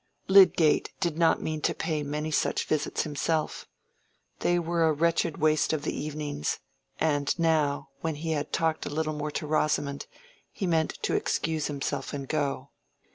[0.27, 3.67] Lydgate did not mean to pay many such visits himself.
[4.39, 6.57] They were a wretched waste of the evenings;
[6.99, 10.07] and now, when he had talked a little more to Rosamond,
[10.51, 12.71] he meant to excuse himself and go.